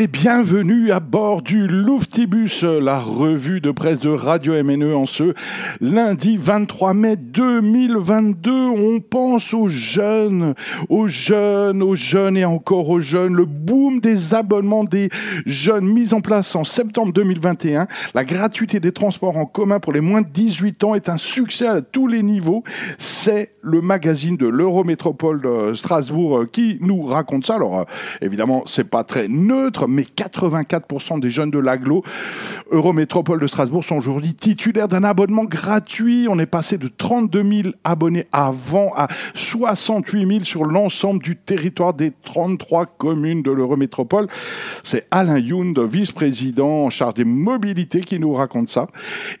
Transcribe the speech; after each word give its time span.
Et 0.00 0.06
bienvenue 0.06 0.92
à 0.92 1.00
bord 1.00 1.42
du 1.42 1.66
Louftibus, 1.66 2.62
la 2.62 3.00
revue 3.00 3.60
de 3.60 3.72
presse 3.72 3.98
de 3.98 4.10
Radio 4.10 4.52
MNE 4.62 4.94
en 4.94 5.06
ce 5.06 5.34
lundi 5.80 6.36
23 6.36 6.94
mai 6.94 7.16
2022. 7.16 8.52
On 8.52 9.00
pense 9.00 9.52
aux 9.52 9.66
jeunes, 9.66 10.54
aux 10.88 11.08
jeunes, 11.08 11.82
aux 11.82 11.96
jeunes 11.96 12.36
et 12.36 12.44
encore 12.44 12.88
aux 12.90 13.00
jeunes. 13.00 13.34
Le 13.34 13.44
boom 13.44 13.98
des 13.98 14.34
abonnements 14.34 14.84
des 14.84 15.08
jeunes 15.46 15.86
mis 15.86 16.14
en 16.14 16.20
place 16.20 16.54
en 16.54 16.62
septembre 16.62 17.12
2021. 17.12 17.88
La 18.14 18.24
gratuité 18.24 18.78
des 18.78 18.92
transports 18.92 19.36
en 19.36 19.46
commun 19.46 19.80
pour 19.80 19.92
les 19.92 20.00
moins 20.00 20.22
de 20.22 20.28
18 20.28 20.84
ans 20.84 20.94
est 20.94 21.08
un 21.08 21.18
succès 21.18 21.66
à 21.66 21.80
tous 21.80 22.06
les 22.06 22.22
niveaux. 22.22 22.62
C'est 22.98 23.50
le 23.62 23.80
magazine 23.80 24.36
de 24.36 24.46
l'Eurométropole 24.46 25.42
de 25.42 25.74
Strasbourg 25.74 26.44
qui 26.52 26.78
nous 26.80 27.02
raconte 27.02 27.46
ça. 27.46 27.56
Alors, 27.56 27.80
euh, 27.80 27.84
évidemment, 28.20 28.62
c'est 28.66 28.88
pas 28.88 29.02
très 29.02 29.26
neutre, 29.26 29.87
mais 29.88 30.02
84% 30.02 31.20
des 31.20 31.30
jeunes 31.30 31.50
de 31.50 31.58
l'aglo 31.58 32.04
Eurométropole 32.70 33.40
de 33.40 33.46
Strasbourg 33.46 33.84
sont 33.84 33.96
aujourd'hui 33.96 34.34
titulaires 34.34 34.88
d'un 34.88 35.04
abonnement 35.04 35.44
gratuit. 35.44 36.26
On 36.28 36.38
est 36.38 36.46
passé 36.46 36.76
de 36.78 36.88
32 36.88 37.62
000 37.62 37.74
abonnés 37.84 38.26
avant 38.32 38.92
à 38.94 39.08
68 39.34 40.26
000 40.26 40.44
sur 40.44 40.64
l'ensemble 40.64 41.22
du 41.22 41.36
territoire 41.36 41.94
des 41.94 42.12
33 42.24 42.86
communes 42.86 43.42
de 43.42 43.50
l'Eurométropole. 43.50 44.28
C'est 44.82 45.06
Alain 45.10 45.38
Yound, 45.38 45.78
vice-président 45.78 46.84
en 46.84 46.90
charge 46.90 47.14
des 47.14 47.24
mobilités, 47.24 48.00
qui 48.00 48.18
nous 48.18 48.34
raconte 48.34 48.68
ça. 48.68 48.86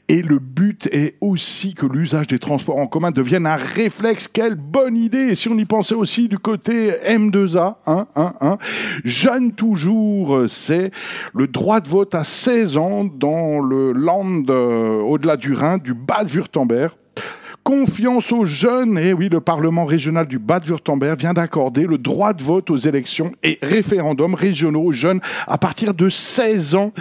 Et 0.08 0.22
le 0.22 0.38
but 0.38 0.88
est 0.92 1.16
aussi 1.20 1.74
que 1.74 1.86
l'usage 1.86 2.28
des 2.28 2.38
transports 2.38 2.78
en 2.78 2.86
commun 2.86 3.10
devienne 3.10 3.46
un 3.46 3.56
réflexe. 3.56 4.28
Quelle 4.28 4.54
bonne 4.54 4.96
idée 4.96 5.28
Et 5.30 5.34
si 5.34 5.48
on 5.48 5.58
y 5.58 5.64
pensait 5.64 5.94
aussi 5.94 6.28
du 6.28 6.38
côté 6.38 6.92
M2A, 7.06 7.76
hein, 7.86 8.06
hein, 8.16 8.34
hein, 8.40 8.58
toujours, 9.56 10.37
c'est 10.46 10.90
le 11.34 11.46
droit 11.46 11.80
de 11.80 11.88
vote 11.88 12.14
à 12.14 12.24
16 12.24 12.76
ans 12.76 13.04
dans 13.04 13.60
le 13.60 13.92
land 13.92 14.42
euh, 14.48 15.00
au-delà 15.00 15.36
du 15.36 15.54
Rhin 15.54 15.78
du 15.78 15.94
Bade-Württemberg 15.94 16.92
confiance 17.68 18.32
aux 18.32 18.46
jeunes. 18.46 18.96
Et 18.96 19.12
oui, 19.12 19.28
le 19.28 19.40
Parlement 19.40 19.84
régional 19.84 20.26
du 20.26 20.38
Bade-Württemberg 20.38 21.18
vient 21.18 21.34
d'accorder 21.34 21.86
le 21.86 21.98
droit 21.98 22.32
de 22.32 22.42
vote 22.42 22.70
aux 22.70 22.78
élections 22.78 23.30
et 23.42 23.58
référendums 23.60 24.34
régionaux 24.34 24.84
aux 24.84 24.92
jeunes 24.92 25.20
à 25.46 25.58
partir 25.58 25.92
de 25.92 26.08
16 26.08 26.76
ans, 26.76 26.92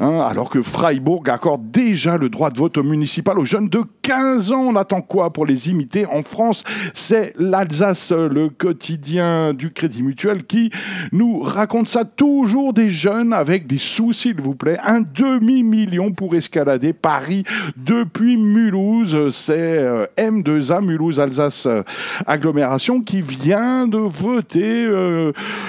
hein, 0.00 0.20
alors 0.20 0.48
que 0.48 0.62
Freiburg 0.62 1.28
accorde 1.28 1.70
déjà 1.70 2.16
le 2.16 2.30
droit 2.30 2.48
de 2.48 2.56
vote 2.56 2.78
au 2.78 2.82
municipal 2.82 3.38
aux 3.38 3.44
jeunes 3.44 3.68
de 3.68 3.82
15 4.00 4.52
ans. 4.52 4.64
On 4.68 4.76
attend 4.76 5.02
quoi 5.02 5.34
pour 5.34 5.44
les 5.44 5.68
imiter 5.68 6.06
En 6.06 6.22
France, 6.22 6.64
c'est 6.94 7.34
l'Alsace, 7.38 8.10
le 8.10 8.48
quotidien 8.48 9.52
du 9.52 9.70
Crédit 9.70 10.02
Mutuel, 10.02 10.44
qui 10.44 10.70
nous 11.12 11.42
raconte 11.42 11.88
ça 11.88 12.06
toujours 12.06 12.72
des 12.72 12.88
jeunes 12.88 13.34
avec 13.34 13.66
des 13.66 13.76
sous, 13.76 14.14
s'il 14.14 14.40
vous 14.40 14.54
plaît. 14.54 14.78
Un 14.82 15.02
demi-million 15.02 16.12
pour 16.12 16.34
escalader 16.34 16.94
Paris 16.94 17.44
depuis 17.76 18.38
Mulhouse. 18.38 19.28
C'est 19.28 19.76
euh, 19.76 20.05
M2A, 20.16 20.84
Mulhouse-Alsace 20.84 21.66
euh, 21.66 21.82
Agglomération, 22.26 23.00
qui 23.00 23.20
vient 23.20 23.86
de 23.86 23.98
voter 23.98 24.86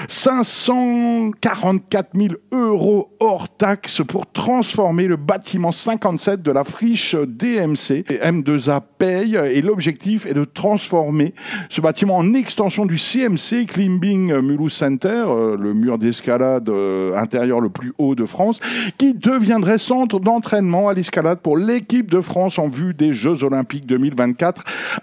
544 0.08 2.08
euh, 2.14 2.20
000 2.20 2.34
euros 2.52 3.10
hors 3.20 3.48
taxes 3.48 4.02
pour 4.06 4.30
transformer 4.30 5.06
le 5.06 5.16
bâtiment 5.16 5.72
57 5.72 6.42
de 6.42 6.52
la 6.52 6.64
friche 6.64 7.14
DMC. 7.14 8.04
M2A 8.08 8.80
paye 8.98 9.36
et 9.36 9.62
l'objectif 9.62 10.26
est 10.26 10.34
de 10.34 10.44
transformer 10.44 11.34
ce 11.68 11.80
bâtiment 11.80 12.16
en 12.16 12.34
extension 12.34 12.86
du 12.86 12.98
CMC 12.98 13.66
Climbing 13.66 14.32
Mulhouse 14.40 14.72
Center, 14.72 15.24
euh, 15.26 15.56
le 15.56 15.74
mur 15.74 15.98
d'escalade 15.98 16.70
intérieur 17.16 17.60
le 17.60 17.68
plus 17.68 17.92
haut 17.98 18.14
de 18.14 18.26
France, 18.26 18.60
qui 18.98 19.14
deviendrait 19.14 19.78
centre 19.78 20.20
d'entraînement 20.20 20.88
à 20.88 20.94
l'escalade 20.94 21.40
pour 21.40 21.56
l'équipe 21.56 22.10
de 22.10 22.20
France 22.20 22.58
en 22.58 22.68
vue 22.68 22.94
des 22.94 23.12
Jeux 23.12 23.44
Olympiques 23.44 23.86
2024 23.86 24.27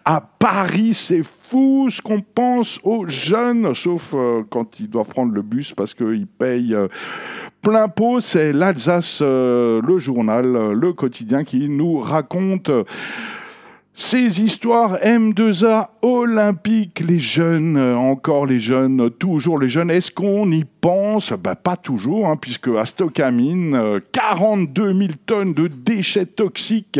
à 0.04 0.22
Paris. 0.22 0.94
C'est 0.94 1.24
fou 1.24 1.90
ce 1.90 2.02
qu'on 2.02 2.22
pense 2.22 2.80
aux 2.84 3.08
jeunes, 3.08 3.74
sauf 3.74 4.14
euh, 4.14 4.44
quand 4.50 4.80
ils 4.80 4.90
doivent 4.90 5.08
prendre 5.08 5.34
le 5.34 5.42
bus 5.42 5.74
parce 5.74 5.94
qu'ils 5.94 6.28
payent 6.28 6.74
euh, 6.74 6.88
plein 7.62 7.88
pot. 7.88 8.20
C'est 8.20 8.54
l'Alsace, 8.54 9.20
euh, 9.22 9.82
le 9.86 9.98
journal, 9.98 10.72
le 10.74 10.94
quotidien 10.94 11.44
qui 11.44 11.70
nous 11.70 12.00
raconte 12.00 12.70
ces 13.94 14.42
histoires 14.42 14.98
M2A 14.98 15.88
olympiques, 16.02 17.00
les 17.00 17.20
jeunes, 17.20 17.78
encore 17.78 18.46
les 18.46 18.60
jeunes, 18.60 19.10
toujours 19.10 19.58
les 19.58 19.70
jeunes. 19.70 19.90
Est-ce 19.90 20.12
qu'on 20.12 20.52
y 20.52 20.66
bah, 21.40 21.56
Pas 21.56 21.78
toujours, 21.78 22.28
hein, 22.28 22.38
puisque 22.40 22.68
à 22.68 22.86
Stockamine, 22.86 24.00
42 24.12 24.94
000 24.94 25.10
tonnes 25.26 25.54
de 25.54 25.68
déchets 25.68 26.26
toxiques 26.26 27.00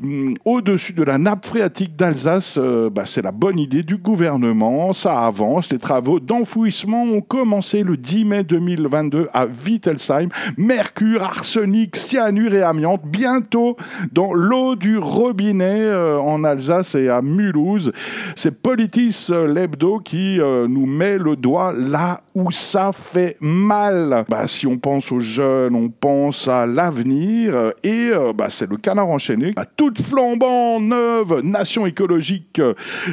mm, 0.00 0.34
au-dessus 0.44 0.92
de 0.92 1.02
la 1.02 1.18
nappe 1.18 1.46
phréatique 1.46 1.96
d'Alsace. 1.96 2.58
Euh, 2.58 2.90
bah, 2.90 3.04
c'est 3.06 3.22
la 3.22 3.32
bonne 3.32 3.58
idée 3.58 3.82
du 3.82 3.96
gouvernement. 3.96 4.92
Ça 4.92 5.26
avance. 5.26 5.70
Les 5.70 5.78
travaux 5.78 6.18
d'enfouissement 6.18 7.02
ont 7.02 7.20
commencé 7.20 7.82
le 7.82 7.96
10 7.96 8.24
mai 8.24 8.44
2022 8.44 9.28
à 9.32 9.46
Wittelsheim. 9.46 10.28
Mercure, 10.56 11.22
arsenic, 11.22 11.96
cyanure 11.96 12.54
et 12.54 12.62
amiante. 12.62 13.02
Bientôt 13.04 13.76
dans 14.12 14.32
l'eau 14.32 14.74
du 14.74 14.98
robinet 14.98 15.82
euh, 15.84 16.18
en 16.18 16.42
Alsace 16.42 16.94
et 16.94 17.08
à 17.08 17.22
Mulhouse. 17.22 17.92
C'est 18.34 18.60
Politis 18.60 19.28
euh, 19.30 19.52
l'hebdo 19.52 20.00
qui 20.00 20.38
nous 20.38 20.86
met 20.86 21.18
le 21.18 21.36
doigt 21.36 21.72
là 21.72 22.22
où 22.38 22.50
ça 22.50 22.90
fait 22.92 23.36
mal. 23.40 24.24
Bah, 24.28 24.46
si 24.46 24.66
on 24.66 24.76
pense 24.76 25.10
aux 25.12 25.20
jeunes, 25.20 25.74
on 25.74 25.88
pense 25.88 26.48
à 26.48 26.66
l'avenir 26.66 27.72
et 27.82 28.10
bah, 28.34 28.46
c'est 28.50 28.70
le 28.70 28.76
canard 28.76 29.08
enchaîné. 29.08 29.52
Bah, 29.52 29.64
toute 29.64 30.00
flambant 30.00 30.80
neuve 30.80 31.40
nation 31.42 31.86
écologique 31.86 32.60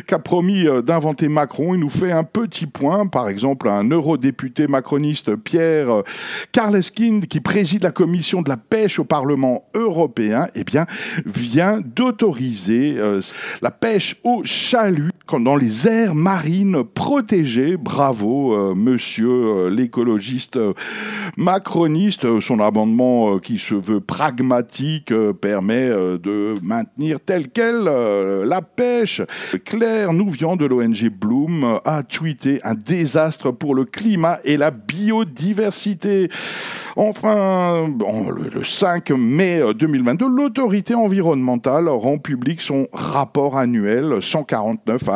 qu'a 0.07 0.19
promis 0.19 0.65
d'inventer 0.83 1.27
Macron. 1.27 1.73
Il 1.73 1.79
nous 1.79 1.89
fait 1.89 2.11
un 2.11 2.23
petit 2.23 2.67
point, 2.67 3.07
par 3.07 3.29
exemple, 3.29 3.69
un 3.69 3.87
eurodéputé 3.89 4.67
macroniste, 4.67 5.35
Pierre 5.35 6.03
Karleskind, 6.51 7.25
qui 7.27 7.41
préside 7.41 7.83
la 7.83 7.91
commission 7.91 8.41
de 8.41 8.49
la 8.49 8.57
pêche 8.57 8.99
au 8.99 9.05
Parlement 9.05 9.65
européen, 9.73 10.47
eh 10.55 10.63
bien, 10.63 10.85
vient 11.25 11.79
d'autoriser 11.83 12.95
euh, 12.97 13.21
la 13.61 13.71
pêche 13.71 14.17
au 14.23 14.43
chalut 14.43 15.11
dans 15.33 15.55
les 15.55 15.87
aires 15.87 16.15
marines 16.15 16.83
protégées. 16.83 17.77
Bravo, 17.77 18.53
euh, 18.53 18.75
monsieur 18.75 19.29
euh, 19.29 19.69
l'écologiste 19.69 20.59
macroniste. 21.35 22.39
Son 22.41 22.59
amendement 22.59 23.39
qui 23.39 23.57
se 23.57 23.73
veut 23.73 23.99
pragmatique 23.99 25.13
permet 25.41 25.89
de 25.89 26.53
maintenir 26.61 27.19
telle 27.19 27.49
quelle 27.49 27.83
la 27.83 28.61
pêche. 28.61 29.21
Claire 29.65 30.13
Nouvian 30.13 30.55
de 30.55 30.65
l'ONG 30.65 31.09
Bloom 31.09 31.79
a 31.83 32.03
tweeté 32.03 32.59
un 32.63 32.75
désastre 32.75 33.51
pour 33.51 33.75
le 33.75 33.85
climat 33.85 34.39
et 34.43 34.57
la 34.57 34.71
biodiversité. 34.71 36.29
Enfin, 36.95 37.89
le 38.53 38.63
5 38.63 39.11
mai 39.11 39.61
2022, 39.77 40.27
l'autorité 40.27 40.95
environnementale 40.95 41.89
rend 41.89 42.17
public 42.17 42.61
son 42.61 42.87
rapport 42.93 43.57
annuel 43.57 44.19
149 44.21 45.09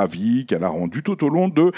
qu'elle 0.47 0.63
a 0.63 0.69
rendu 0.69 1.03
tout 1.03 1.23
au 1.23 1.29
long 1.29 1.47
de 1.47 1.71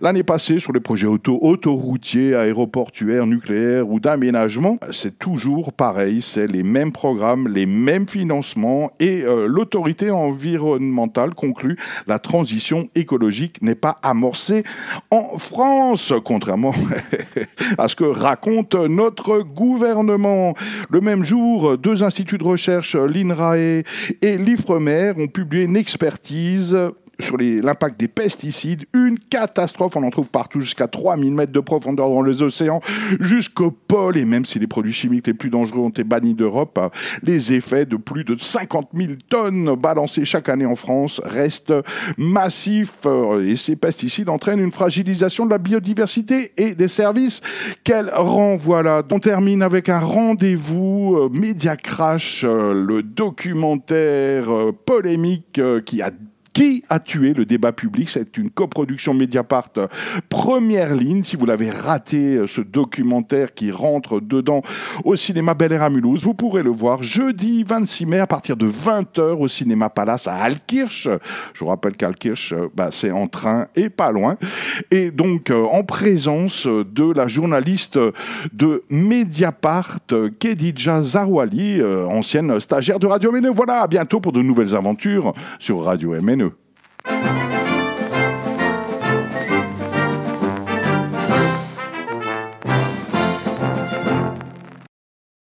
l'année 0.00 0.22
passée 0.22 0.58
sur 0.58 0.72
les 0.72 0.80
projets 0.80 1.06
auto 1.06 1.38
autoroutiers, 1.42 2.34
aéroportuaires, 2.34 3.26
nucléaires 3.26 3.88
ou 3.88 4.00
d'aménagement. 4.00 4.78
C'est 4.92 5.18
toujours 5.18 5.72
pareil, 5.72 6.22
c'est 6.22 6.46
les 6.46 6.62
mêmes 6.62 6.92
programmes, 6.92 7.48
les 7.48 7.66
mêmes 7.66 8.08
financements 8.08 8.92
et 9.00 9.22
euh, 9.22 9.46
l'autorité 9.46 10.10
environnementale 10.10 11.34
conclut 11.34 11.76
la 12.06 12.18
transition 12.18 12.88
écologique 12.94 13.62
n'est 13.62 13.74
pas 13.74 13.98
amorcée 14.02 14.64
en 15.10 15.38
France, 15.38 16.12
contrairement 16.24 16.74
à 17.78 17.88
ce 17.88 17.96
que 17.96 18.04
raconte 18.04 18.74
notre 18.74 19.40
gouvernement. 19.40 20.54
Le 20.90 21.00
même 21.00 21.24
jour, 21.24 21.76
deux 21.78 22.02
instituts 22.02 22.38
de 22.38 22.44
recherche, 22.44 22.96
l'INRAE 22.96 23.82
et 24.22 24.38
l'IFREMER, 24.38 25.12
ont 25.16 25.28
publié 25.28 25.64
une 25.64 25.76
expertise 25.76 26.76
sur 27.20 27.36
l'impact 27.38 27.98
des 27.98 28.08
pesticides, 28.08 28.86
une 28.94 29.18
catastrophe, 29.18 29.96
on 29.96 30.02
en 30.02 30.10
trouve 30.10 30.28
partout, 30.28 30.60
jusqu'à 30.60 30.86
3000 30.86 31.32
mètres 31.34 31.52
de 31.52 31.60
profondeur 31.60 32.08
dans 32.08 32.22
les 32.22 32.42
océans, 32.42 32.80
jusqu'au 33.20 33.70
pôle, 33.70 34.16
et 34.16 34.24
même 34.24 34.44
si 34.44 34.58
les 34.58 34.66
produits 34.66 34.92
chimiques 34.92 35.26
les 35.26 35.34
plus 35.34 35.50
dangereux 35.50 35.80
ont 35.80 35.88
été 35.88 36.04
bannis 36.04 36.34
d'Europe, 36.34 36.78
les 37.22 37.52
effets 37.52 37.86
de 37.86 37.96
plus 37.96 38.24
de 38.24 38.36
50 38.38 38.90
000 38.94 39.12
tonnes 39.28 39.74
balancées 39.76 40.24
chaque 40.24 40.48
année 40.48 40.66
en 40.66 40.76
France 40.76 41.20
restent 41.24 41.74
massifs, 42.18 43.06
et 43.42 43.56
ces 43.56 43.76
pesticides 43.76 44.28
entraînent 44.28 44.60
une 44.60 44.72
fragilisation 44.72 45.46
de 45.46 45.50
la 45.50 45.58
biodiversité 45.58 46.52
et 46.56 46.74
des 46.74 46.88
services 46.88 47.40
qu'elle 47.84 48.10
renvoie 48.10 48.82
là. 48.82 49.02
On 49.10 49.18
termine 49.18 49.62
avec 49.62 49.88
un 49.88 49.98
rendez-vous 49.98 51.16
euh, 51.16 51.28
Media 51.32 51.76
Crash, 51.76 52.44
euh, 52.44 52.74
le 52.74 53.02
documentaire 53.02 54.50
euh, 54.50 54.72
polémique 54.72 55.60
qui 55.84 56.02
a 56.02 56.10
Qui 56.56 56.84
a 56.88 57.00
tué 57.00 57.34
le 57.34 57.44
débat 57.44 57.72
public? 57.72 58.08
C'est 58.08 58.38
une 58.38 58.48
coproduction 58.48 59.12
Mediapart 59.12 59.72
première 60.30 60.94
ligne. 60.94 61.22
Si 61.22 61.36
vous 61.36 61.44
l'avez 61.44 61.68
raté, 61.68 62.40
ce 62.46 62.62
documentaire 62.62 63.52
qui 63.52 63.70
rentre 63.70 64.20
dedans 64.20 64.62
au 65.04 65.16
cinéma 65.16 65.52
Bel 65.52 65.74
Air 65.74 65.82
à 65.82 65.90
Mulhouse, 65.90 66.22
vous 66.22 66.32
pourrez 66.32 66.62
le 66.62 66.70
voir 66.70 67.02
jeudi 67.02 67.62
26 67.62 68.06
mai 68.06 68.20
à 68.20 68.26
partir 68.26 68.56
de 68.56 68.66
20h 68.66 69.36
au 69.38 69.48
cinéma 69.48 69.90
Palace 69.90 70.28
à 70.28 70.36
Alkirch. 70.36 71.06
Je 71.52 71.60
vous 71.60 71.66
rappelle 71.66 71.94
qu'Alkirch, 71.94 72.54
bah, 72.74 72.88
c'est 72.90 73.10
en 73.10 73.26
train 73.26 73.66
et 73.76 73.90
pas 73.90 74.10
loin. 74.10 74.38
Et 74.90 75.10
donc, 75.10 75.50
en 75.50 75.84
présence 75.84 76.66
de 76.66 77.12
la 77.12 77.28
journaliste 77.28 77.98
de 78.54 78.82
Mediapart, 78.88 79.98
Kedija 80.38 81.02
Zarouali, 81.02 81.82
euh, 81.82 82.06
ancienne 82.06 82.58
stagiaire 82.60 82.98
de 82.98 83.06
Radio 83.06 83.30
MNE. 83.30 83.50
Voilà, 83.50 83.82
à 83.82 83.86
bientôt 83.86 84.20
pour 84.20 84.32
de 84.32 84.40
nouvelles 84.40 84.74
aventures 84.74 85.34
sur 85.58 85.84
Radio 85.84 86.18
MNE. 86.18 86.45
Thank 87.06 87.40
you. 87.40 87.45